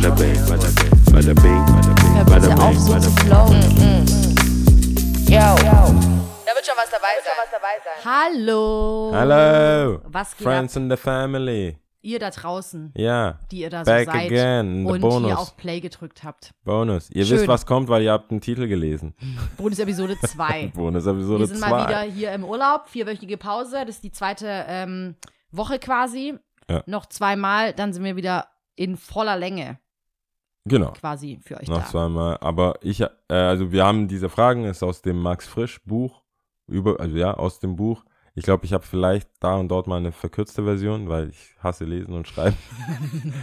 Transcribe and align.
bada 0.00 0.14
bing, 0.14 0.34
bada 0.48 0.68
bing, 0.78 0.90
bada 1.12 1.34
bing, 1.34 1.66
bada 1.66 1.94
bing, 1.94 2.24
bada 2.26 2.48
bitte 2.48 2.62
auf, 2.62 2.70
bing, 2.70 2.78
so 2.78 2.92
bada 2.92 3.00
zu 3.02 3.10
bing. 3.14 3.26
flowen. 3.26 3.62
Yo. 5.26 5.38
Da 6.46 6.54
wird 6.54 6.66
schon 6.66 6.76
was 6.76 6.90
dabei 6.90 7.14
sein. 7.24 8.04
Hallo. 8.04 9.10
Hello, 9.12 10.00
Was 10.06 10.36
geht 10.36 10.44
friends 10.46 10.76
ab? 10.76 10.82
in 10.82 10.90
the 10.90 10.96
family. 10.96 11.78
Ihr 12.00 12.20
da 12.20 12.30
draußen, 12.30 12.92
Ja, 12.96 13.38
die 13.50 13.58
ihr 13.62 13.70
da 13.70 13.82
Back 13.82 14.06
so 14.06 14.12
seid 14.12 14.26
again, 14.26 14.86
the 14.86 14.92
und 14.92 15.00
bonus. 15.00 15.26
hier 15.30 15.38
auf 15.38 15.56
Play 15.56 15.80
gedrückt 15.80 16.22
habt. 16.22 16.52
Bonus. 16.64 17.10
Ihr 17.10 17.24
Schön. 17.26 17.38
wisst, 17.38 17.48
was 17.48 17.66
kommt, 17.66 17.88
weil 17.88 18.02
ihr 18.02 18.12
habt 18.12 18.30
den 18.30 18.40
Titel 18.40 18.68
gelesen. 18.68 19.14
Bonus-Episode 19.56 20.16
2. 20.26 20.68
Bonus 20.74 21.04
Wir 21.06 21.12
Episode 21.12 21.46
sind 21.46 21.60
mal 21.60 21.88
wieder 21.88 22.02
2. 22.04 22.10
hier 22.12 22.32
im 22.32 22.44
Urlaub, 22.44 22.88
vierwöchige 22.88 23.36
Pause. 23.36 23.78
Das 23.84 23.96
ist 23.96 24.04
die 24.04 24.12
zweite 24.12 24.64
ähm, 24.68 25.16
Woche 25.50 25.80
quasi. 25.80 26.38
Ja. 26.70 26.82
Noch 26.86 27.06
zweimal, 27.06 27.72
dann 27.72 27.92
sind 27.92 28.04
wir 28.04 28.14
wieder 28.14 28.46
in 28.76 28.96
voller 28.96 29.36
Länge 29.36 29.78
Genau. 30.64 30.92
quasi 30.92 31.38
für 31.42 31.58
euch 31.58 31.68
Noch 31.68 31.82
da. 31.82 31.86
zweimal. 31.86 32.38
Aber 32.40 32.74
ich, 32.82 33.00
äh, 33.00 33.08
also 33.28 33.72
wir 33.72 33.84
haben 33.84 34.08
diese 34.08 34.28
Fragen, 34.28 34.64
ist 34.64 34.82
aus 34.82 35.02
dem 35.02 35.20
Max 35.20 35.46
Frisch 35.46 35.80
Buch. 35.84 36.22
Über, 36.66 37.00
also 37.00 37.16
ja, 37.16 37.34
aus 37.34 37.58
dem 37.60 37.76
Buch. 37.76 38.04
Ich 38.34 38.44
glaube, 38.44 38.64
ich 38.66 38.72
habe 38.72 38.84
vielleicht 38.84 39.28
da 39.40 39.56
und 39.56 39.68
dort 39.68 39.86
mal 39.86 39.96
eine 39.96 40.12
verkürzte 40.12 40.62
Version, 40.62 41.08
weil 41.08 41.30
ich 41.30 41.54
hasse 41.60 41.84
lesen 41.84 42.14
und 42.14 42.28
schreiben. 42.28 42.56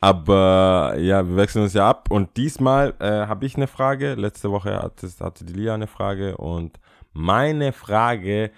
Aber 0.00 0.96
ja, 0.98 1.26
wir 1.26 1.36
wechseln 1.36 1.62
uns 1.62 1.72
ja 1.72 1.88
ab. 1.88 2.10
Und 2.10 2.36
diesmal 2.36 2.94
äh, 2.98 3.26
habe 3.26 3.46
ich 3.46 3.56
eine 3.56 3.66
Frage. 3.66 4.14
Letzte 4.14 4.50
Woche 4.50 4.76
hatte, 4.82 5.08
hatte 5.18 5.46
die 5.46 5.54
Lia 5.54 5.72
eine 5.72 5.86
Frage. 5.86 6.36
Und 6.36 6.78
meine 7.14 7.72
Frage 7.72 8.50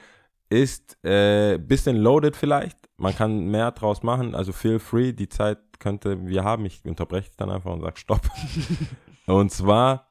ist 0.51 0.99
äh, 1.05 1.57
bisschen 1.59 1.97
loaded 1.97 2.35
vielleicht. 2.35 2.77
Man 2.99 3.15
kann 3.15 3.47
mehr 3.51 3.73
draus 3.73 4.03
machen. 4.03 4.35
Also 4.35 4.53
feel 4.53 4.79
free. 4.79 5.13
Die 5.13 5.29
Zeit 5.29 5.59
könnte 5.81 6.27
wir 6.27 6.45
haben. 6.45 6.65
Ich 6.65 6.85
unterbreche 6.85 7.31
dann 7.37 7.51
einfach 7.51 7.73
und 7.73 7.83
sage 7.83 7.99
Stopp. 7.99 8.29
und 9.27 9.51
zwar, 9.53 10.11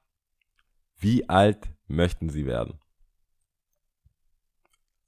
wie 0.98 1.28
alt 1.28 1.70
möchten 1.88 2.30
Sie 2.30 2.46
werden? 2.46 2.80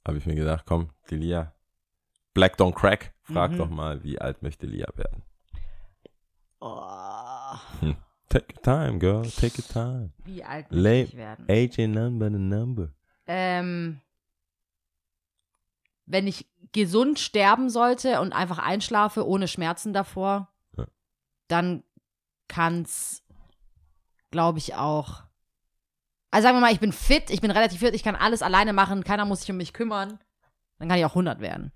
Habe 0.05 0.17
ich 0.17 0.25
mir 0.25 0.35
gedacht, 0.35 0.65
komm, 0.65 0.89
die 1.09 1.17
Lia. 1.17 1.53
Black 2.33 2.55
Don't 2.57 2.73
Crack, 2.75 3.13
frag 3.23 3.51
Mhm. 3.51 3.57
doch 3.57 3.69
mal, 3.69 4.03
wie 4.03 4.19
alt 4.19 4.41
möchte 4.43 4.67
Lia 4.67 4.87
werden? 4.95 5.23
Oh, 6.59 7.55
Take 8.29 8.55
your 8.55 8.61
time, 8.61 8.99
girl, 8.99 9.23
take 9.23 9.57
your 9.61 9.67
time. 9.67 10.11
wie 10.25 10.43
alt 10.43 10.69
möchte 10.71 10.89
ich 11.13 11.15
werden? 11.15 11.45
Age 11.49 11.79
a 11.79 11.87
number, 11.87 12.29
the 12.29 12.37
number. 12.37 12.91
Ähm, 13.25 14.01
wenn 16.05 16.27
ich 16.27 16.45
gesund 16.73 17.19
sterben 17.19 17.69
sollte 17.69 18.19
und 18.21 18.33
einfach 18.33 18.57
einschlafe 18.59 19.25
ohne 19.27 19.47
Schmerzen 19.47 19.93
davor, 19.93 20.49
Ja. 20.77 20.85
dann 21.47 21.83
kann's, 22.47 23.23
glaube 24.31 24.57
ich, 24.59 24.75
auch. 24.75 25.23
Also 26.31 26.45
sagen 26.47 26.57
wir 26.57 26.61
mal, 26.61 26.73
ich 26.73 26.79
bin 26.79 26.91
fit, 26.93 27.29
ich 27.29 27.41
bin 27.41 27.51
relativ 27.51 27.79
fit, 27.79 27.95
ich 27.95 28.03
kann 28.03 28.15
alles 28.15 28.41
alleine 28.41 28.73
machen, 28.73 29.03
keiner 29.03 29.25
muss 29.25 29.41
sich 29.41 29.51
um 29.51 29.57
mich 29.57 29.73
kümmern. 29.73 30.19
Dann 30.79 30.89
kann 30.89 30.97
ich 30.99 31.05
auch 31.05 31.11
100 31.15 31.39
werden. 31.39 31.71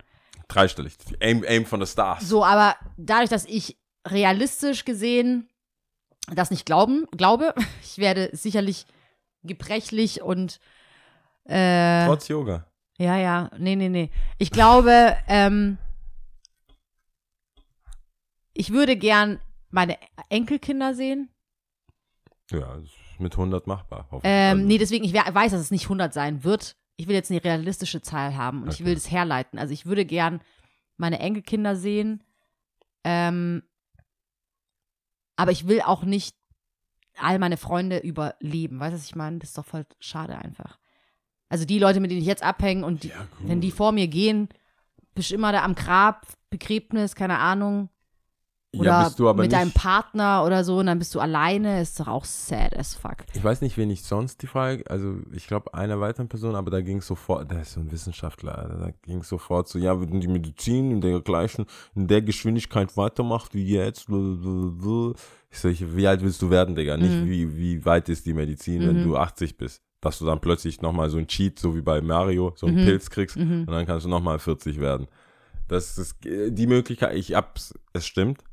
Dreistellig. 0.48 0.96
Aim, 1.22 1.44
aim 1.48 1.66
von 1.66 1.80
the 1.84 1.90
stars. 1.92 2.28
So, 2.28 2.44
aber 2.46 2.76
dadurch, 2.98 3.30
dass 3.30 3.46
ich 3.46 3.78
realistisch 4.08 4.84
gesehen 4.86 5.48
das 6.34 6.52
nicht 6.52 6.66
glauben, 6.66 7.08
glaube, 7.18 7.56
ich 7.82 7.98
werde 7.98 8.30
sicherlich 8.34 8.86
gebrechlich 9.44 10.22
und 10.22 10.60
äh, 11.46 12.06
Trotz 12.06 12.28
Yoga. 12.28 12.66
Ja, 12.98 13.18
ja, 13.18 13.50
nee, 13.58 13.76
nee, 13.76 13.90
nee. 13.90 14.10
Ich 14.38 14.52
glaube, 14.52 15.16
ähm, 15.28 15.78
ich 18.54 18.72
würde 18.72 18.96
gern 18.98 19.40
meine 19.70 19.98
Enkelkinder 20.30 20.94
sehen. 20.94 21.30
Ja, 22.52 22.76
ist 22.76 22.92
mit 23.20 23.36
100 23.38 23.66
machbar. 23.68 24.08
Ähm, 24.24 24.58
Also, 24.58 24.68
nee, 24.68 24.78
deswegen, 24.78 25.06
ich 25.06 25.14
we- 25.14 25.34
weiß, 25.36 25.52
dass 25.52 25.62
es 25.62 25.72
nicht 25.72 25.88
100 25.90 26.14
sein 26.14 26.44
wird. 26.44 26.76
Ich 26.98 27.08
will 27.08 27.16
jetzt 27.16 27.32
eine 27.32 27.44
realistische 27.44 28.02
Zahl 28.02 28.36
haben 28.36 28.64
und 28.64 28.70
ich 28.70 28.76
Okay. 28.82 28.86
will 28.86 28.96
das 28.96 29.10
herleiten. 29.10 29.58
Also 29.58 29.74
ich 29.74 29.86
würde 29.86 30.06
gern 30.06 30.42
meine 30.98 31.20
Enkelkinder 31.20 31.76
sehen. 31.76 32.24
Ähm, 33.04 33.64
aber 35.38 35.52
ich 35.52 35.68
will 35.68 35.82
auch 35.82 36.04
nicht 36.04 36.36
all 37.18 37.40
meine 37.40 37.58
Freunde 37.58 37.98
überleben. 38.00 38.80
Weißt 38.80 38.94
du, 38.94 38.98
was 38.98 39.06
ich 39.06 39.16
meine? 39.16 39.40
Das 39.40 39.50
ist 39.50 39.58
doch 39.58 39.66
voll 39.66 39.86
schade 40.00 40.38
einfach. 40.38 40.78
Also 41.52 41.66
die 41.66 41.80
Leute, 41.80 42.00
mit 42.00 42.10
denen 42.12 42.22
ich 42.22 42.28
jetzt 42.28 42.44
abhänge 42.44 42.86
und 42.86 43.04
die, 43.04 43.10
Ja, 43.10 43.28
wenn 43.40 43.60
die 43.60 43.72
vor 43.72 43.92
mir 43.92 44.08
gehen, 44.08 44.48
bist 45.14 45.32
du 45.32 45.36
immer 45.36 45.52
da 45.52 45.64
am 45.64 45.76
Grab, 45.76 46.26
Begräbnis, 46.50 47.14
keine 47.14 47.40
Ahnung. 47.40 47.90
Oder 48.74 48.92
ja, 48.92 49.04
bist 49.04 49.20
du 49.20 49.28
aber 49.28 49.42
mit 49.44 49.52
nicht, 49.52 49.62
deinem 49.62 49.72
Partner 49.74 50.46
oder 50.46 50.64
so 50.64 50.78
und 50.78 50.86
dann 50.86 50.98
bist 50.98 51.14
du 51.14 51.20
alleine, 51.20 51.82
ist 51.82 52.00
doch 52.00 52.08
auch 52.08 52.24
sad 52.24 52.74
as 52.78 52.96
fuck. 52.96 53.18
Ich 53.34 53.44
weiß 53.44 53.60
nicht, 53.60 53.76
wen 53.76 53.90
ich 53.90 54.02
sonst 54.04 54.42
die 54.42 54.48
Frage, 54.48 54.90
also 54.90 55.18
ich 55.34 55.46
glaube 55.48 55.74
einer 55.74 56.00
weiteren 56.00 56.30
Person, 56.30 56.56
aber 56.56 56.72
da 56.72 56.80
ging 56.80 57.00
es 57.00 57.08
sofort, 57.08 57.52
der 57.52 57.64
ist 57.64 57.74
so 57.74 57.82
ein 57.82 57.92
Wissenschaftler, 57.92 58.78
da 58.80 58.92
ging 59.02 59.20
es 59.20 59.28
sofort 59.28 59.68
so, 59.68 59.78
ja, 59.78 60.00
wenn 60.00 60.22
die 60.22 60.30
Medizin 60.30 60.90
in 60.90 61.02
der 61.02 61.20
gleichen, 61.20 61.66
in 61.96 62.08
der 62.08 62.22
Geschwindigkeit 62.22 62.96
weitermacht 62.96 63.54
wie 63.54 63.66
jetzt, 63.76 64.08
ich 64.10 65.66
ich, 65.66 65.96
wie 65.98 66.08
alt 66.08 66.22
willst 66.22 66.42
du 66.42 66.50
werden, 66.50 66.74
Digga? 66.74 66.96
Nicht 66.96 67.20
Mhm. 67.20 67.26
wie, 67.26 67.58
wie 67.58 67.84
weit 67.84 68.08
ist 68.08 68.26
die 68.26 68.34
Medizin, 68.34 68.88
wenn 68.88 69.00
Mhm. 69.02 69.04
du 69.04 69.18
80 69.18 69.58
bist. 69.58 69.82
Dass 70.02 70.18
du 70.20 70.26
dann 70.26 70.42
plötzlich 70.42 70.82
nochmal 70.82 71.10
so 71.10 71.18
ein 71.18 71.28
Cheat, 71.28 71.60
so 71.60 71.76
wie 71.76 71.82
bei 71.82 72.02
Mario, 72.02 72.54
so 72.56 72.66
einen 72.68 72.82
Mhm. 72.82 72.86
Pilz 72.86 73.10
kriegst 73.10 73.38
Mhm. 73.38 73.62
und 73.68 73.72
dann 73.72 73.86
kannst 73.86 74.06
du 74.06 74.10
nochmal 74.10 74.40
40 74.40 74.80
werden. 74.80 75.08
Das 75.68 75.98
ist 75.98 76.26
äh, 76.26 76.52
die 76.52 76.68
Möglichkeit, 76.68 77.16
ich 77.16 77.34
hab's, 77.36 77.74
es 77.94 78.06
stimmt. 78.06 78.44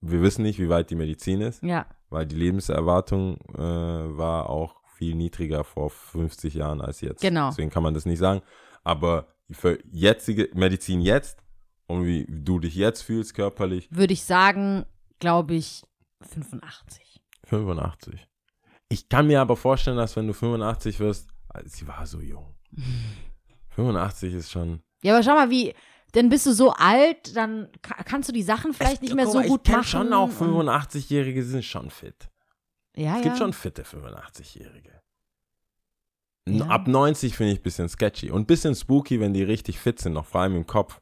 Wir 0.00 0.20
wissen 0.20 0.42
nicht, 0.42 0.58
wie 0.58 0.68
weit 0.68 0.90
die 0.90 0.94
Medizin 0.96 1.40
ist 1.40 1.62
Ja. 1.62 1.86
weil 2.10 2.26
die 2.26 2.36
Lebenserwartung 2.36 3.38
äh, 3.54 3.58
war 3.58 4.50
auch 4.50 4.76
viel 4.96 5.14
niedriger 5.14 5.64
vor 5.64 5.90
50 5.90 6.54
Jahren 6.54 6.80
als 6.80 7.00
jetzt. 7.00 7.22
Genau. 7.22 7.48
Deswegen 7.48 7.70
kann 7.70 7.82
man 7.82 7.94
das 7.94 8.04
nicht 8.06 8.18
sagen. 8.18 8.42
Aber 8.84 9.28
für 9.50 9.78
jetzige 9.90 10.50
Medizin 10.54 11.00
jetzt 11.00 11.38
und 11.86 12.04
wie 12.04 12.26
du 12.28 12.58
dich 12.58 12.74
jetzt 12.74 13.02
fühlst 13.02 13.34
körperlich, 13.34 13.88
würde 13.90 14.12
ich 14.12 14.24
sagen, 14.24 14.84
glaube 15.20 15.54
ich, 15.54 15.82
85. 16.20 17.20
85. 17.44 18.26
Ich 18.92 19.08
kann 19.08 19.26
mir 19.26 19.40
aber 19.40 19.56
vorstellen, 19.56 19.96
dass 19.96 20.16
wenn 20.16 20.26
du 20.26 20.34
85 20.34 21.00
wirst, 21.00 21.30
also 21.48 21.68
sie 21.68 21.86
war 21.88 22.04
so 22.06 22.20
jung. 22.20 22.54
85 23.70 24.34
ist 24.34 24.50
schon. 24.50 24.82
Ja, 25.02 25.14
aber 25.14 25.22
schau 25.22 25.34
mal, 25.34 25.50
wie, 25.50 25.74
dann 26.12 26.28
bist 26.28 26.44
du 26.46 26.52
so 26.52 26.70
alt, 26.72 27.34
dann 27.36 27.68
ka- 27.80 28.02
kannst 28.04 28.28
du 28.28 28.32
die 28.32 28.42
Sachen 28.42 28.74
vielleicht 28.74 29.00
nicht 29.02 29.14
mehr 29.14 29.26
so 29.26 29.38
mal, 29.38 29.48
gut 29.48 29.62
ich 29.66 29.72
machen. 29.72 29.84
schon 29.84 30.12
auch 30.12 30.28
und- 30.40 30.68
85-Jährige 30.68 31.42
sind 31.42 31.64
schon 31.64 31.90
fit. 31.90 32.28
Ja, 32.94 33.12
Es 33.12 33.16
ja. 33.18 33.22
gibt 33.22 33.38
schon 33.38 33.52
fitte 33.54 33.82
85-Jährige. 33.84 35.00
N- 36.44 36.58
Ja. 36.58 36.66
Ab 36.66 36.86
90 36.88 37.34
finde 37.36 37.52
ich 37.52 37.60
ein 37.60 37.62
bisschen 37.62 37.88
sketchy 37.88 38.30
und 38.30 38.42
ein 38.42 38.46
bisschen 38.46 38.74
spooky, 38.74 39.20
wenn 39.20 39.32
die 39.32 39.42
richtig 39.42 39.78
fit 39.78 39.98
sind, 40.00 40.12
noch 40.12 40.26
vor 40.26 40.42
allem 40.42 40.56
im 40.56 40.66
Kopf. 40.66 41.00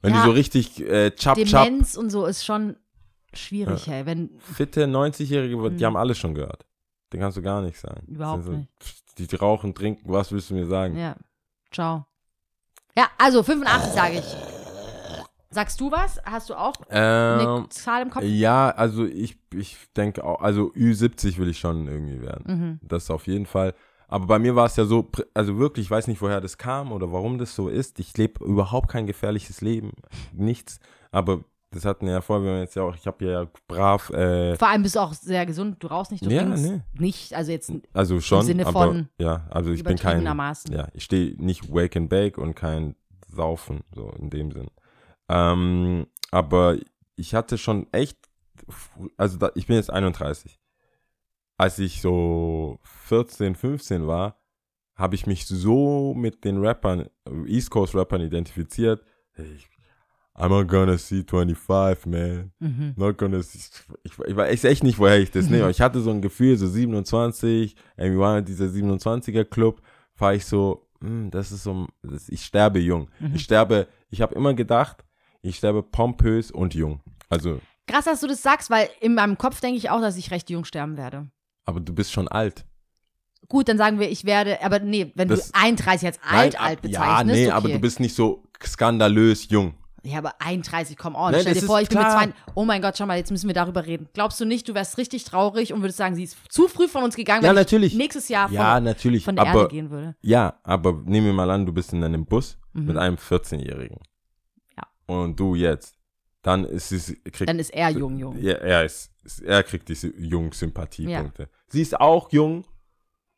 Wenn 0.00 0.14
Ja. 0.14 0.20
die 0.22 0.26
so 0.28 0.32
richtig 0.32 0.80
äh, 0.80 1.10
chap 1.10 1.36
chap 1.36 1.64
Demenz 1.66 1.96
und 1.96 2.08
so 2.10 2.24
ist 2.24 2.44
schon 2.44 2.76
schwierig, 3.38 3.86
hey, 3.86 4.06
wenn, 4.06 4.30
fitte 4.38 4.84
90-Jährige, 4.86 5.56
die 5.70 5.82
Mhm. 5.82 5.86
haben 5.86 5.96
alles 5.96 6.18
schon 6.18 6.34
gehört. 6.34 6.64
Den 7.12 7.20
kannst 7.20 7.36
du 7.36 7.42
gar 7.42 7.62
nicht 7.62 7.78
sagen. 7.78 8.06
Überhaupt 8.06 8.44
sind 8.44 8.58
nicht. 8.58 9.18
Die, 9.18 9.26
die 9.26 9.36
rauchen, 9.36 9.74
trinken, 9.74 10.10
was 10.12 10.32
willst 10.32 10.50
du 10.50 10.54
mir 10.54 10.66
sagen? 10.66 10.96
ja, 10.96 11.16
ciao. 11.70 12.06
Ja, 12.96 13.08
also 13.18 13.42
85 13.42 13.92
sage 13.92 14.18
ich. 14.18 14.36
Sagst 15.50 15.80
du 15.80 15.90
was? 15.92 16.20
Hast 16.24 16.50
du 16.50 16.54
auch 16.54 16.74
eine 16.88 17.42
Ähm, 17.60 17.70
Zahl 17.70 18.02
im 18.02 18.10
Kopf? 18.10 18.24
ja, 18.24 18.70
also 18.70 19.04
ich, 19.06 19.36
ich 19.54 19.76
denke 19.96 20.24
auch, 20.24 20.40
also 20.40 20.72
Ü70 20.72 21.38
will 21.38 21.48
ich 21.48 21.58
schon 21.60 21.86
irgendwie 21.86 22.20
werden. 22.20 22.44
Mhm. 22.46 22.80
Das 22.82 23.08
auf 23.10 23.26
jeden 23.28 23.46
Fall. 23.46 23.74
Aber 24.08 24.26
bei 24.26 24.38
mir 24.40 24.56
war 24.56 24.66
es 24.66 24.74
ja 24.76 24.84
so, 24.84 25.08
also 25.32 25.56
wirklich, 25.58 25.86
ich 25.86 25.90
weiß 25.90 26.08
nicht, 26.08 26.20
woher 26.20 26.40
das 26.40 26.58
kam 26.58 26.90
oder 26.92 27.12
warum 27.12 27.38
das 27.38 27.54
so 27.54 27.68
ist. 27.68 28.00
Ich 28.00 28.16
lebe 28.16 28.44
überhaupt 28.44 28.88
kein 28.88 29.06
gefährliches 29.06 29.60
Leben, 29.60 29.92
nichts. 30.32 30.78
Aber 31.12 31.44
das 31.74 31.84
hatten 31.84 32.06
ja 32.06 32.20
vorher, 32.20 32.44
wir 32.44 32.52
haben 32.52 32.60
jetzt 32.60 32.76
ja 32.76 32.82
auch, 32.82 32.94
ich 32.94 33.06
habe 33.06 33.24
ja 33.24 33.46
brav, 33.66 34.10
äh, 34.10 34.56
Vor 34.56 34.68
allem 34.68 34.82
bist 34.82 34.94
du 34.94 35.00
auch 35.00 35.12
sehr 35.12 35.44
gesund, 35.44 35.82
du 35.82 35.88
rauchst 35.88 36.12
nicht, 36.12 36.24
du 36.24 36.30
Ja, 36.30 36.44
nee. 36.44 36.80
nicht, 36.94 37.34
also 37.34 37.50
jetzt 37.50 37.72
also 37.92 38.20
schon, 38.20 38.42
Sinne 38.42 38.66
aber 38.66 38.84
von 38.84 39.08
ja, 39.18 39.46
also 39.50 39.72
ich 39.72 39.82
bin 39.82 39.96
kein, 39.96 40.24
ja, 40.24 40.88
ich 40.92 41.04
stehe 41.04 41.34
nicht 41.42 41.72
Wake 41.72 41.96
and 41.96 42.08
Bake 42.08 42.38
und 42.38 42.54
kein 42.54 42.94
Saufen, 43.26 43.82
so 43.92 44.10
in 44.10 44.30
dem 44.30 44.52
Sinn. 44.52 44.70
Ähm, 45.28 46.06
aber 46.30 46.76
ich 47.16 47.34
hatte 47.34 47.58
schon 47.58 47.92
echt, 47.92 48.18
also 49.16 49.38
da, 49.38 49.50
ich 49.54 49.66
bin 49.66 49.76
jetzt 49.76 49.90
31. 49.90 50.60
Als 51.56 51.78
ich 51.78 52.00
so 52.00 52.78
14, 52.82 53.54
15 53.54 54.06
war, 54.06 54.40
habe 54.94 55.14
ich 55.14 55.26
mich 55.26 55.46
so 55.46 56.14
mit 56.14 56.44
den 56.44 56.58
Rappern, 56.58 57.08
East 57.46 57.70
Coast 57.70 57.94
Rappern 57.94 58.20
identifiziert. 58.20 59.04
Ich, 59.36 59.68
I'm 60.36 60.48
not 60.48 60.66
gonna 60.68 60.98
see 60.98 61.22
25, 61.22 62.06
man. 62.06 62.50
Mhm. 62.58 62.94
Not 62.96 63.18
gonna 63.18 63.40
see, 63.42 63.58
ich, 64.02 64.12
ich 64.26 64.34
weiß 64.36 64.64
echt 64.64 64.82
nicht, 64.82 64.98
woher 64.98 65.18
ich 65.20 65.30
das 65.30 65.48
nehme. 65.48 65.70
Ich 65.70 65.80
hatte 65.80 66.00
so 66.00 66.10
ein 66.10 66.22
Gefühl, 66.22 66.56
so 66.56 66.66
27, 66.66 67.76
irgendwie 67.96 68.18
war 68.18 68.42
dieser 68.42 68.64
27er 68.66 69.44
Club, 69.44 69.80
war 70.16 70.34
ich 70.34 70.44
so, 70.44 70.88
hm, 71.00 71.30
das 71.30 71.52
ist 71.52 71.62
so, 71.62 71.86
das, 72.02 72.28
ich 72.28 72.44
sterbe 72.44 72.80
jung. 72.80 73.08
Mhm. 73.20 73.34
Ich 73.36 73.42
sterbe, 73.42 73.86
ich 74.10 74.20
habe 74.22 74.34
immer 74.34 74.54
gedacht, 74.54 75.04
ich 75.42 75.56
sterbe 75.56 75.82
pompös 75.84 76.50
und 76.50 76.74
jung. 76.74 77.00
Also 77.28 77.60
Krass, 77.86 78.06
dass 78.06 78.20
du 78.20 78.26
das 78.26 78.42
sagst, 78.42 78.70
weil 78.70 78.88
in 79.00 79.14
meinem 79.14 79.36
Kopf 79.38 79.60
denke 79.60 79.76
ich 79.76 79.90
auch, 79.90 80.00
dass 80.00 80.16
ich 80.16 80.30
recht 80.32 80.50
jung 80.50 80.64
sterben 80.64 80.96
werde. 80.96 81.28
Aber 81.66 81.78
du 81.80 81.94
bist 81.94 82.12
schon 82.12 82.26
alt. 82.28 82.64
Gut, 83.48 83.68
dann 83.68 83.76
sagen 83.78 84.00
wir, 84.00 84.10
ich 84.10 84.24
werde, 84.24 84.62
aber 84.64 84.80
nee, 84.80 85.12
wenn 85.14 85.28
Das- 85.28 85.52
du 85.52 85.58
31 85.60 86.06
als 86.08 86.18
alt, 86.22 86.54
Nein, 86.54 86.60
alt 86.60 86.78
ab- 86.78 86.82
bezeichnest, 86.82 86.96
Ja, 86.96 87.22
nee, 87.24 87.46
okay. 87.46 87.50
aber 87.52 87.68
du 87.68 87.78
bist 87.78 88.00
nicht 88.00 88.14
so 88.16 88.42
skandalös 88.64 89.48
jung. 89.50 89.74
Ja, 90.06 90.18
aber 90.18 90.34
31, 90.40 90.98
komm 90.98 91.14
on. 91.14 91.32
Nein, 91.32 91.40
Stell 91.40 91.54
dir 91.54 91.62
vor, 91.62 91.80
ich 91.80 91.88
bin 91.88 91.96
mit 91.98 92.06
klar. 92.06 92.24
zwei. 92.24 92.32
Oh 92.54 92.64
mein 92.66 92.82
Gott, 92.82 92.98
schau 92.98 93.06
mal, 93.06 93.16
jetzt 93.16 93.30
müssen 93.30 93.46
wir 93.48 93.54
darüber 93.54 93.86
reden. 93.86 94.06
Glaubst 94.12 94.38
du 94.38 94.44
nicht, 94.44 94.68
du 94.68 94.74
wärst 94.74 94.98
richtig 94.98 95.24
traurig 95.24 95.72
und 95.72 95.80
würdest 95.80 95.96
sagen, 95.96 96.14
sie 96.14 96.24
ist 96.24 96.36
zu 96.50 96.68
früh 96.68 96.88
von 96.88 97.04
uns 97.04 97.16
gegangen, 97.16 97.42
Ja, 97.42 97.48
wenn 97.48 97.56
natürlich. 97.56 97.92
ich 97.92 97.98
nächstes 97.98 98.28
Jahr 98.28 98.48
von, 98.48 98.54
Ja, 98.54 98.80
natürlich. 98.80 99.24
von 99.24 99.34
der 99.34 99.46
aber, 99.46 99.60
Erde 99.62 99.70
gehen 99.74 99.90
würde? 99.90 100.14
Ja, 100.20 100.58
aber 100.62 100.92
nehmen 101.06 101.26
wir 101.28 101.32
mal 101.32 101.50
an, 101.50 101.64
du 101.64 101.72
bist 101.72 101.92
in 101.94 102.04
einem 102.04 102.26
Bus 102.26 102.58
Mhm. 102.74 102.84
mit 102.86 102.96
einem 102.98 103.16
14-Jährigen. 103.16 103.98
Ja. 104.76 104.82
Und 105.06 105.40
du 105.40 105.54
jetzt. 105.54 105.96
Dann 106.42 106.66
ist 106.66 106.92
es, 106.92 107.06
kriegt, 107.32 107.48
Dann 107.48 107.58
ist 107.58 107.70
er 107.70 107.88
jung, 107.88 108.18
jung. 108.18 108.36
Ja, 108.38 108.52
er, 108.56 108.84
ist, 108.84 109.10
er 109.42 109.62
kriegt 109.62 109.88
diese 109.88 110.08
jungen 110.18 110.52
Sympathiepunkte. 110.52 111.48
Sie 111.68 111.80
ist 111.80 111.98
auch 111.98 112.30
jung, 112.32 112.66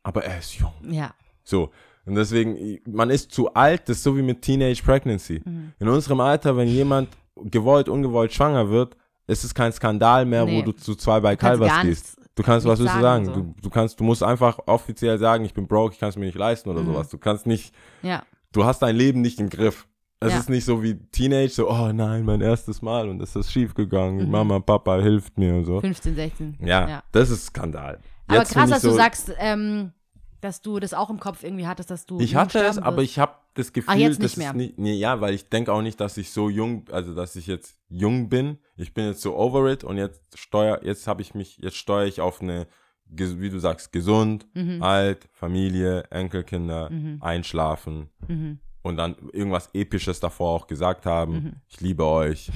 aber 0.03 0.25
er 0.25 0.41
ist 0.41 0.55
jung. 0.59 0.73
Ja. 0.91 1.15
So. 1.45 1.71
Und 2.07 2.15
deswegen, 2.15 2.79
man 2.87 3.11
ist 3.11 3.33
zu 3.33 3.53
alt, 3.55 3.89
das 3.89 3.99
ist 3.99 4.05
so 4.05 4.17
wie 4.17 4.23
mit 4.23 4.41
Teenage 4.43 4.83
Pregnancy. 4.83 5.43
Mhm. 5.45 5.73
In 5.79 5.89
unserem 5.89 6.21
Alter, 6.21 6.57
wenn 6.57 6.69
jemand 6.69 7.09
gewollt, 7.37 7.89
ungewollt 7.89 8.33
schwanger 8.33 8.71
wird, 8.71 8.97
ist 9.27 9.45
es 9.45 9.53
kein 9.55 9.73
Skandal 9.73 10.25
mehr, 10.25 10.45
Nee. 10.45 10.59
wo 10.59 10.63
du 10.67 10.73
zu 10.73 10.95
zwei 10.95 11.19
bei 11.21 11.35
Du 11.35 11.41
Calvas 11.41 11.83
gehst. 11.83 12.17
Du 12.37 12.43
kannst, 12.43 12.67
was 12.67 12.79
willst 12.79 12.95
du 12.95 13.01
sagen? 13.01 13.25
sagen, 13.25 13.35
so. 13.35 13.41
Du, 13.43 13.55
du 13.63 13.71
kannst, 13.71 13.99
du 13.99 14.05
musst 14.05 14.23
einfach 14.23 14.59
offiziell 14.67 15.19
sagen, 15.19 15.45
ich 15.45 15.53
bin 15.55 15.67
broke, 15.67 15.95
ich 15.95 15.99
kann 15.99 16.11
es 16.11 16.17
mir 16.17 16.27
nicht 16.27 16.39
leisten 16.39 16.69
oder 16.71 16.83
Mhm. 16.83 16.87
sowas. 16.93 17.09
Du 17.09 17.19
kannst 17.19 17.47
nicht, 17.47 17.75
Ja. 18.03 18.23
du 18.53 18.65
hast 18.65 18.81
dein 18.83 18.95
Leben 18.95 19.21
nicht 19.23 19.41
im 19.41 19.49
Griff. 19.51 19.89
Es 20.21 20.33
Ja. 20.33 20.39
ist 20.39 20.49
nicht 20.49 20.65
so 20.65 20.83
wie 20.83 20.95
Teenage, 21.11 21.49
so, 21.51 21.69
oh 21.71 21.93
nein, 21.93 22.25
mein 22.25 22.41
erstes 22.41 22.81
Mal 22.83 23.09
und 23.09 23.21
es 23.21 23.35
ist 23.37 23.51
schief 23.53 23.75
gegangen. 23.75 24.27
Mhm. 24.27 24.31
Mama, 24.31 24.61
Papa 24.61 24.99
hilft 25.01 25.37
mir 25.39 25.55
und 25.57 25.65
so. 25.65 25.81
15, 25.81 26.15
16. 26.15 26.57
Ja, 26.61 26.89
Ja. 26.89 27.03
das 27.13 27.31
ist 27.31 27.47
Skandal. 27.47 27.99
Aber 28.29 28.39
Jetzt 28.39 28.53
krass, 28.55 28.71
dass 28.71 28.83
du 28.83 28.91
so- 28.91 28.97
sagst, 28.97 29.33
ähm, 29.39 29.93
dass 30.41 30.61
du 30.63 30.79
das 30.81 30.95
auch 30.95 31.11
im 31.11 31.19
Kopf 31.21 31.43
irgendwie 31.43 31.67
hattest, 31.67 31.91
dass 31.91 32.07
du. 32.07 32.21
Ich 32.21 32.35
hatte 32.37 32.61
es, 32.65 32.79
aber 32.79 33.03
ich 33.03 33.19
habe 33.19 33.35
das 33.55 33.73
Gefühl, 33.73 33.95
Ach, 33.95 33.99
jetzt 33.99 34.23
dass 34.23 34.37
nicht 34.37 34.39
mehr. 34.39 34.53
nicht, 34.53 34.79
nee, 34.79 34.95
ja, 34.95 35.21
weil 35.21 35.35
ich 35.35 35.49
denke 35.49 35.73
auch 35.73 35.83
nicht, 35.83 36.01
dass 36.01 36.17
ich 36.17 36.31
so 36.31 36.49
jung, 36.51 36.85
also 36.91 37.15
dass 37.15 37.37
ich 37.37 37.47
jetzt 37.47 37.79
jung 37.89 38.29
bin. 38.29 38.59
Ich 38.77 38.93
bin 38.95 39.07
jetzt 39.07 39.23
so 39.23 39.37
over 39.37 39.71
it 39.71 39.83
und 39.85 39.97
jetzt 39.97 40.21
steuer, 40.39 40.81
jetzt 40.83 41.07
habe 41.07 41.23
ich 41.23 41.35
mich, 41.35 41.57
jetzt 41.59 41.77
steuere 41.77 42.07
ich 42.07 42.21
auf 42.21 42.41
eine, 42.43 42.67
wie 43.09 43.49
du 43.51 43.59
sagst, 43.59 43.93
gesund, 43.93 44.47
Mhm. 44.55 44.83
alt, 44.83 45.29
Familie, 45.33 46.03
Enkelkinder, 46.11 46.91
Mhm. 46.91 47.19
einschlafen 47.23 48.11
Mhm. 48.29 48.59
und 48.83 48.97
dann 48.99 49.17
irgendwas 49.33 49.71
Episches 49.73 50.21
davor 50.21 50.51
auch 50.51 50.67
gesagt 50.67 51.07
haben. 51.07 51.33
Mhm. 51.33 51.53
Ich 51.69 51.81
liebe 51.81 52.05
euch. 52.05 52.51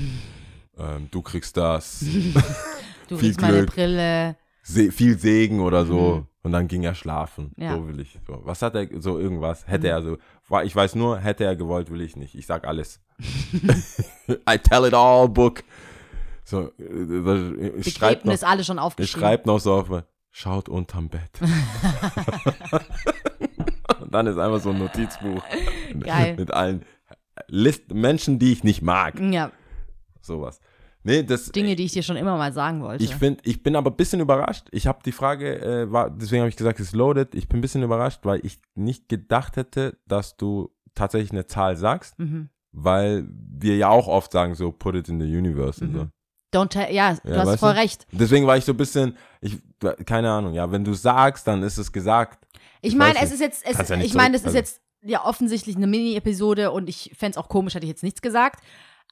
Ähm, 0.79 1.09
du 1.11 1.23
kriegst 1.23 1.57
das. 1.57 2.05
Du 3.09 3.17
Viel 3.17 3.31
kriegst 3.31 3.41
meine 3.41 3.57
Glück. 3.59 3.75
Brille. 3.75 4.37
Se 4.71 4.93
viel 4.93 5.19
Segen 5.19 5.61
oder 5.61 5.85
so. 5.85 6.17
Mhm. 6.17 6.27
Und 6.43 6.53
dann 6.53 6.69
ging 6.69 6.85
er 6.85 6.95
schlafen. 6.95 7.53
Ja. 7.59 7.75
So 7.77 7.87
will 7.89 8.01
ich. 8.01 8.19
So. 8.27 8.41
Was 8.45 8.63
hat 8.63 8.75
er, 8.75 8.89
so 9.01 9.19
irgendwas? 9.19 9.67
Hätte 9.67 9.89
Mhm. 9.89 9.93
er 9.93 10.03
so, 10.03 10.17
war- 10.49 10.65
ich 10.65 10.75
weiß 10.75 10.95
nur, 10.95 11.19
hätte 11.19 11.45
er 11.45 11.55
gewollt, 11.57 11.91
will 11.91 12.01
ich 12.01 12.17
nicht. 12.17 12.35
Ich 12.35 12.47
sag 12.47 12.67
alles. 12.67 13.01
I 14.49 14.57
tell 14.59 14.87
it 14.87 14.95
all, 14.95 15.29
Book. 15.29 15.63
So, 16.45 16.71
äh, 16.79 17.23
das- 17.25 17.85
ich 17.87 17.93
schreibe 17.95 18.21
noch, 18.21 18.33
Begräbnis, 18.33 18.45
alle 18.45 18.65
schon 18.65 18.79
aufgeschrieben. 18.79 19.21
schreib 19.21 19.45
noch 19.47 19.59
so 19.61 19.75
auf, 19.75 19.91
schaut 20.31 20.69
unterm 20.71 21.09
Bett. 21.11 21.31
Und 24.01 24.15
dann 24.15 24.27
ist 24.27 24.39
einfach 24.39 24.61
so 24.61 24.71
ein 24.71 24.79
Notizbuch. 24.79 25.43
Geil. 26.01 26.37
Mit 26.37 26.53
allen 26.53 26.85
List 27.49 27.93
Menschen, 27.93 28.39
die 28.39 28.53
ich 28.53 28.65
nicht 28.65 28.83
mag. 28.83 29.19
Ja, 29.21 29.51
Sowas. 30.23 30.61
Nee, 31.03 31.23
das, 31.23 31.51
Dinge, 31.53 31.77
die 31.77 31.85
ich 31.85 31.93
dir 31.93 32.03
schon 32.03 32.17
immer 32.17 32.37
mal 32.37 32.53
sagen 32.53 32.83
wollte. 32.83 33.03
ich 33.03 33.15
finde, 33.15 33.41
ich 33.45 33.63
bin 33.63 33.75
aber 33.77 33.91
ein 33.91 33.97
bisschen 33.97 34.21
überrascht. 34.21 34.67
Ich 34.71 34.87
habe 34.87 34.99
die 35.05 35.13
Frage, 35.13 35.61
äh, 35.61 35.91
war, 35.91 36.11
deswegen 36.11 36.43
habe 36.43 36.51
ich 36.51 36.57
gesagt, 36.57 36.79
es 36.79 36.89
ist 36.89 36.95
loaded. 36.95 37.35
Ich 37.35 37.49
bin 37.49 37.59
ein 37.59 37.63
bisschen 37.63 37.83
überrascht, 37.83 38.21
weil 38.25 38.45
ich 38.45 38.61
nicht 38.75 39.09
gedacht 39.09 39.57
hätte, 39.57 39.99
dass 40.07 40.37
du 40.37 40.71
tatsächlich 40.95 41.31
eine 41.33 41.47
Zahl 41.47 41.77
sagst, 41.77 42.19
mhm. 42.19 42.51
weil 42.73 43.27
wir 43.31 43.77
ja 43.77 43.89
auch 43.89 44.09
oft 44.09 44.31
sagen 44.33 44.55
so, 44.55 44.73
put 44.73 44.95
it 44.95 45.09
in 45.09 45.19
the 45.21 45.27
universe 45.27 45.83
und 45.85 45.93
Mhm. 45.93 45.97
so. 45.97 46.07
Don't 46.53 46.69
tell, 46.69 46.93
ja, 46.93 47.15
du 47.25 47.31
Ja, 47.33 47.47
hast 47.47 47.61
voll 47.61 47.75
du? 47.75 47.79
recht. 47.81 48.07
Deswegen 48.13 48.47
war 48.47 48.57
ich 48.57 48.65
so 48.65 48.73
ein 48.73 48.77
bisschen, 48.77 49.17
ich, 49.41 49.57
keine 50.05 50.31
Ahnung, 50.33 50.53
ja, 50.53 50.71
wenn 50.73 50.83
du 50.85 50.93
sagst, 50.95 51.47
dann 51.47 51.63
ist 51.63 51.79
es 51.79 51.93
gesagt. 51.93 52.45
Ich 52.83 52.93
Ich 52.93 52.99
meine, 52.99 53.21
es 53.23 53.31
ist 53.31 53.41
jetzt, 53.41 53.65
es, 53.65 53.89
ja 53.89 53.97
ich 54.01 54.15
meine, 54.15 54.33
das 54.33 54.43
zurück- 54.43 54.55
ist 54.55 54.55
jetzt 54.57 54.81
ja 55.03 55.25
offensichtlich 55.25 55.77
eine 55.77 55.87
Mini-Episode 55.87 56.73
und 56.73 56.89
ich 56.89 57.13
fände 57.17 57.39
es 57.39 57.43
auch 57.43 57.49
komisch, 57.49 57.75
hätte 57.75 57.87
ich 57.87 57.91
jetzt 57.91 58.03
nichts 58.03 58.21
gesagt. 58.21 58.61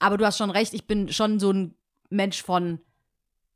Aber 0.01 0.17
du 0.17 0.25
hast 0.27 0.37
schon 0.39 0.51
recht, 0.51 0.75
ich 0.75 0.87
bin 0.87 1.09
schon 1.13 1.39
so 1.41 1.51
ein 1.53 1.75
Mensch 2.11 2.43
von 2.43 2.81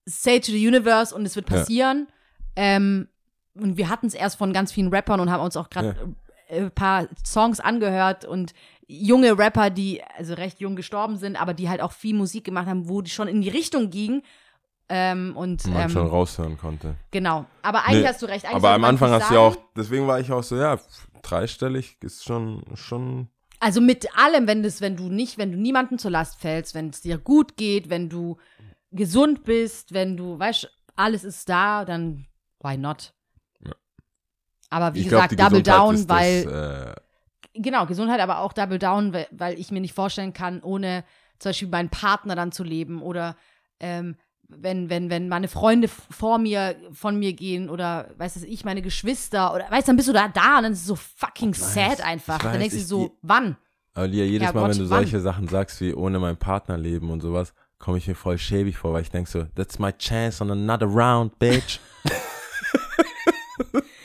say 0.04 0.40
to 0.40 0.50
the 0.52 0.66
universe 0.69 1.14
und 1.14 1.25
es 1.26 1.37
wird 1.37 1.49
Ja. 1.50 1.56
passieren. 1.58 2.08
Ähm, 2.56 3.08
und 3.54 3.76
wir 3.76 3.88
hatten 3.88 4.06
es 4.06 4.14
erst 4.14 4.37
von 4.38 4.52
ganz 4.52 4.72
vielen 4.72 4.88
Rappern 4.88 5.20
und 5.20 5.31
haben 5.31 5.43
uns 5.43 5.56
auch 5.56 5.70
gerade 5.70 6.14
äh, 6.49 6.60
ein 6.62 6.70
paar 6.70 7.06
Songs 7.26 7.60
angehört 7.60 8.25
und 8.25 8.52
junge 8.87 9.38
Rapper, 9.38 9.70
die 9.70 10.02
also 10.19 10.34
recht 10.34 10.60
jung 10.60 10.76
gestorben 10.76 11.16
sind, 11.16 11.40
aber 11.40 11.54
die 11.54 11.69
halt 11.69 11.81
auch 11.81 11.93
viel 11.93 12.14
Musik 12.14 12.44
gemacht 12.44 12.66
haben, 12.66 12.88
wo 12.88 13.00
die 13.02 13.10
schon 13.10 13.28
in 13.28 13.40
die 13.43 13.49
Richtung 13.49 13.90
ging. 13.90 14.22
Ähm, 14.88 15.34
und 15.37 15.66
Man 15.69 15.82
ähm, 15.84 15.88
schon 15.88 16.06
raushören 16.06 16.58
konnte. 16.58 16.96
genau. 17.10 17.46
Aber 17.62 17.84
eigentlich 17.84 18.02
Nee, 18.02 18.08
hast 18.08 18.20
du 18.20 18.26
recht. 18.26 18.44
Eigentlich 18.44 18.56
Aber 18.56 18.70
am 18.70 18.84
Anfang 18.84 19.10
hast 19.10 19.31
du 19.31 19.34
ja 19.34 19.40
auch, 19.40 19.56
deswegen 19.76 20.06
war 20.06 20.20
ich 20.20 20.31
auch 20.32 20.43
so, 20.43 20.56
ja, 20.56 20.78
dreistellig 21.22 21.96
ist 22.02 22.25
schon, 22.25 22.62
schon, 22.75 23.28
Also 23.62 23.80
mit 23.80 24.18
allem, 24.18 24.48
wenn 24.48 24.64
das, 24.64 24.80
wenn 24.80 24.96
du 24.96 25.08
nicht, 25.08 25.38
wenn 25.38 25.52
du 25.52 25.56
niemandem 25.56 25.96
zur 25.96 26.10
Last 26.10 26.40
fällst, 26.40 26.74
wenn 26.74 26.88
es 26.88 27.00
dir 27.00 27.16
gut 27.16 27.56
geht, 27.56 27.90
wenn 27.90 28.08
du 28.08 28.38
gesund 28.90 29.44
bist, 29.44 29.94
wenn 29.94 30.16
du, 30.16 30.36
weißt, 30.36 30.68
alles 30.96 31.22
ist 31.22 31.48
da, 31.48 31.84
dann 31.84 32.26
why 32.58 32.76
not? 32.76 33.14
Ja. 33.64 33.72
Aber 34.68 34.94
wie 34.94 35.02
ich 35.02 35.04
gesagt, 35.04 35.30
die 35.30 35.36
Double 35.36 35.62
Down, 35.62 36.08
weil 36.08 36.42
das, 36.42 36.90
äh, 36.90 36.94
genau 37.54 37.86
Gesundheit, 37.86 38.18
aber 38.18 38.40
auch 38.40 38.52
Double 38.52 38.80
Down, 38.80 39.12
weil, 39.12 39.28
weil 39.30 39.56
ich 39.56 39.70
mir 39.70 39.80
nicht 39.80 39.94
vorstellen 39.94 40.32
kann, 40.32 40.60
ohne 40.60 41.04
zum 41.38 41.50
Beispiel 41.50 41.68
meinen 41.68 41.88
Partner 41.88 42.34
dann 42.34 42.50
zu 42.50 42.64
leben 42.64 43.00
oder 43.00 43.36
ähm, 43.78 44.16
wenn, 44.48 44.90
wenn, 44.90 45.08
wenn 45.10 45.28
meine 45.28 45.48
Freunde 45.48 45.88
vor 45.88 46.38
mir, 46.38 46.76
von 46.92 47.18
mir 47.18 47.32
gehen 47.32 47.70
oder 47.70 48.10
weiß 48.18 48.34
das 48.34 48.42
ich, 48.42 48.64
meine 48.64 48.82
Geschwister 48.82 49.54
oder 49.54 49.70
weißt 49.70 49.88
dann 49.88 49.96
bist 49.96 50.08
du 50.08 50.12
da 50.12 50.28
da 50.28 50.58
und 50.58 50.64
dann 50.64 50.72
ist 50.72 50.80
es 50.80 50.86
so 50.86 50.96
fucking 50.96 51.54
sad 51.54 52.00
einfach. 52.02 52.36
ich 52.36 52.42
dann 52.42 52.52
weiß, 52.52 52.58
denkst 52.60 52.76
du 52.76 52.82
so, 52.82 53.18
wann? 53.22 53.56
Alia, 53.94 54.24
jedes 54.24 54.48
Ja, 54.48 54.52
Mal, 54.52 54.60
Gott, 54.60 54.70
wenn 54.70 54.78
du 54.84 54.90
wann? 54.90 54.98
solche 55.04 55.20
Sachen 55.20 55.48
sagst, 55.48 55.80
wie 55.80 55.94
ohne 55.94 56.18
meinen 56.18 56.36
Partner 56.36 56.76
leben 56.78 57.10
und 57.10 57.20
sowas, 57.20 57.54
komme 57.78 57.98
ich 57.98 58.06
mir 58.08 58.14
voll 58.14 58.38
schäbig 58.38 58.76
vor, 58.78 58.92
weil 58.92 59.02
ich 59.02 59.10
denke 59.10 59.31
so, 59.31 59.44
that's 59.55 59.78
my 59.78 59.93
chance 59.93 60.43
on 60.43 60.50
another 60.50 60.86
round, 60.86 61.38
bitch. 61.38 61.78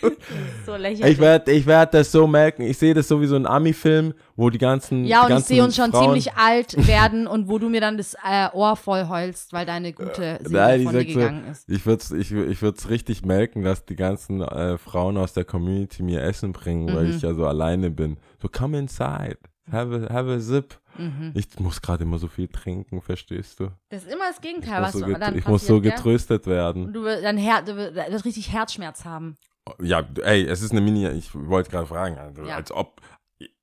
So 0.66 0.76
lächerlich. 0.76 1.14
ich 1.14 1.20
werde 1.20 1.52
ich 1.52 1.66
werd 1.66 1.94
das 1.94 2.12
so 2.12 2.28
merken. 2.28 2.64
Ich 2.64 2.78
sehe 2.78 2.94
das 2.94 3.08
so 3.08 3.22
wie 3.22 3.26
so 3.28 3.36
ein 3.36 3.46
Ami-Film, 3.46 4.14
wo 4.36 4.50
die 4.50 4.58
ganzen. 4.58 5.06
Ja, 5.06 5.20
die 5.20 5.26
und 5.26 5.30
ich 5.30 5.36
ganzen 5.36 5.48
sehe 5.48 5.64
uns 5.64 5.76
schon 5.76 5.92
Frauen, 5.92 6.04
ziemlich 6.04 6.34
alt 6.34 6.76
werden 6.88 7.26
und 7.28 7.48
wo 7.48 7.58
du 7.58 7.70
mir 7.70 7.80
dann 7.82 7.98
das 7.98 8.16
äh, 8.16 8.50
Ohr 8.54 8.76
voll 8.76 9.08
heulst, 9.08 9.54
weil 9.54 9.66
deine 9.66 9.94
gute 9.94 10.40
Seele 10.44 10.60
Nein, 10.60 10.80
ich 10.82 10.86
von 10.86 10.94
dir 10.94 11.00
sag 11.00 11.08
so, 11.14 11.20
gegangen 11.20 11.48
ist. 11.52 11.70
Ich 11.70 11.86
würde 11.86 12.02
es 12.04 12.12
ich, 12.12 12.32
ich 12.34 12.62
würd's 12.62 12.90
richtig 12.90 13.24
merken, 13.26 13.64
dass 13.64 13.86
die 13.86 13.96
ganzen 13.96 14.42
äh, 14.42 14.78
Frauen 14.78 15.18
aus 15.18 15.34
der 15.34 15.46
Community 15.46 16.04
mir 16.04 16.22
Essen 16.22 16.52
bringen, 16.52 16.94
weil 16.94 17.06
Mhm. 17.06 17.12
ich 17.16 17.22
ja 17.22 17.34
so 17.34 17.46
alleine 17.46 17.90
bin. 17.90 18.18
So, 18.42 18.50
come 18.50 18.78
inside. 18.78 19.38
Have 19.72 20.08
a, 20.10 20.14
have 20.14 20.30
a 20.32 20.40
sip. 20.40 20.80
Mhm. 20.98 21.32
Ich 21.36 21.60
muss 21.60 21.82
gerade 21.82 22.04
immer 22.04 22.18
so 22.20 22.28
viel 22.28 22.48
trinken, 22.48 23.02
verstehst 23.02 23.60
du? 23.60 23.68
Das 23.90 24.04
ist 24.04 24.12
immer 24.12 24.26
das 24.28 24.38
Ich 24.38 24.42
Gegenteil, 24.42 24.82
was 24.82 24.94
so, 24.94 25.02
dann 25.06 25.38
ich 25.38 25.46
muss 25.48 25.68
so 25.68 25.76
passiert, 25.78 25.96
getröstet 25.98 26.44
gell? 26.46 26.54
werden. 26.54 26.86
Und 26.86 26.94
du 26.94 27.04
wirst 27.04 27.24
dann 27.24 27.38
Her 27.38 27.62
du 27.66 27.76
wirst 27.76 28.26
richtig 28.26 28.52
Herzschmerz 28.52 29.04
haben. 29.06 29.38
Ja, 29.82 30.04
ey, 30.24 30.46
es 30.48 30.62
ist 30.62 30.72
eine 30.72 30.82
Mini, 30.82 31.08
ich 31.10 31.30
wollte 31.34 31.70
gerade 31.72 31.86
fragen, 31.88 32.18
also, 32.18 32.44
Ja. 32.44 32.56
als 32.56 32.72
ob, 32.72 33.02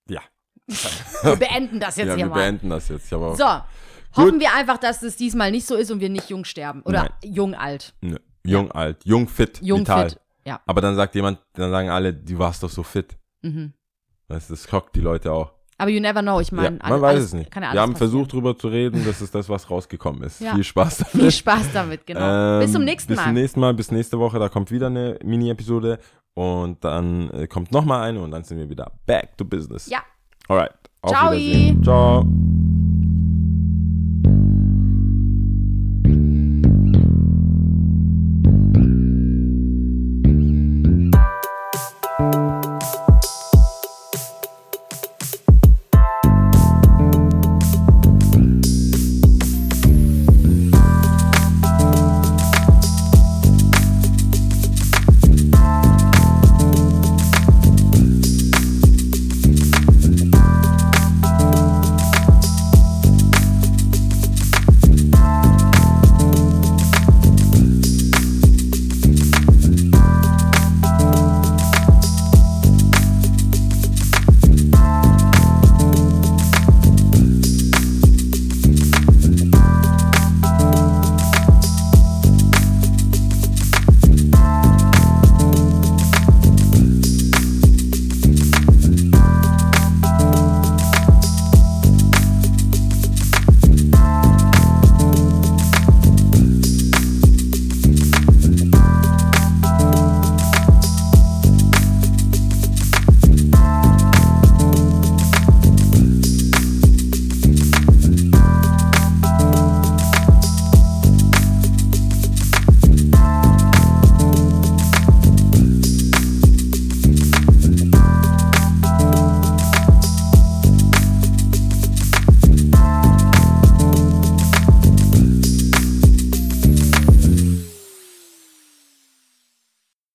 ja, 0.08 0.20
Wir 1.23 1.37
beenden 1.37 1.78
das 1.80 1.96
jetzt 1.96 2.08
ja, 2.08 2.14
hier 2.14 2.25
wir 2.26 2.30
mal. 2.30 2.34
beenden 2.37 2.70
das 2.70 2.88
jetzt. 2.88 3.08
So, 3.11 3.18
hoffen 4.16 4.40
wir 4.40 4.54
einfach, 4.54 4.78
dass 4.78 5.02
es 5.02 5.16
diesmal 5.16 5.50
nicht 5.50 5.66
so 5.66 5.75
ist 5.76 5.90
und 5.90 6.00
wir 6.00 6.08
nicht 6.08 6.30
jung 6.30 6.44
sterben. 6.44 6.82
Oder 6.82 7.11
jung 7.23 7.54
alt. 7.54 7.94
ne, 8.00 8.20
jung, 8.46 8.70
alt, 8.73 9.04
jung, 9.04 9.28
fit, 9.28 9.61
Jung 9.62 9.80
vital. 9.80 10.11
fit. 10.11 10.20
Ja. 10.46 10.61
Aber 10.66 10.80
dann 10.80 10.94
sagt 10.96 11.14
jemand, 11.14 11.38
dann 11.54 11.70
sagen 11.70 11.88
alle, 11.90 12.12
du 12.14 12.38
warst 12.38 12.62
doch 12.62 12.70
so 12.70 12.82
fit. 12.82 13.16
Mhm. 13.42 13.73
Das, 14.28 14.49
das 14.49 14.64
schockt 14.68 14.94
die 14.96 15.00
Leute 15.00 15.32
auch. 15.32 15.53
Aber 15.78 15.90
you 15.90 16.00
never 16.00 16.23
know, 16.23 16.40
ich 16.40 16.52
meine, 16.52 16.78
ja, 16.83 16.88
man 16.88 17.00
weiß 17.00 17.21
es 17.21 17.33
nicht. 17.33 17.54
Wir 17.54 17.81
haben 17.81 17.97
versucht, 17.97 18.33
drüber 18.33 18.57
zu 18.57 18.69
reden, 18.69 19.04
das 19.04 19.21
ist 19.21 19.35
das, 19.35 19.49
was 19.49 19.71
rausgekommen 19.71 20.23
ist. 20.23 20.40
Ja. 20.40 20.54
Viel 20.54 20.64
Spaß 20.64 20.99
damit. 20.99 21.12
Viel 21.12 21.31
Spaß 21.33 21.73
damit, 21.73 22.07
genau. 22.07 22.61
bis 22.61 22.73
zum 22.73 22.83
Ähm, 22.83 22.87
nächsten 22.87 23.09
bis 23.09 23.16
Mal. 23.16 23.25
zum 23.25 23.35
nächsten 23.35 23.61
Mal, 23.61 23.75
bis 23.75 23.90
nächste 23.90 24.19
Woche, 24.19 24.38
da 24.38 24.49
kommt 24.49 24.71
wieder 24.71 24.87
eine 24.87 25.19
Mini-Episode 25.25 25.99
und 26.35 26.85
dann 26.85 27.31
äh, 27.31 27.47
kommt 27.47 27.73
nochmal 27.73 28.09
eine 28.09 28.21
und 28.21 28.31
dann 28.31 28.45
sind 28.45 28.59
wir 28.59 28.69
wieder 28.71 28.93
back 29.07 29.37
to 29.37 29.45
business. 29.45 29.88
Ja. 29.88 29.99
Alright. 30.49 30.73
Auf 31.02 31.11
Ciao. 31.11 31.33
Ciao. 31.83 32.63